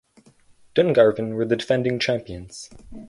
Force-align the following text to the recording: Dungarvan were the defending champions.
Dungarvan 0.73 1.35
were 1.35 1.45
the 1.45 1.55
defending 1.55 1.99
champions. 1.99 2.71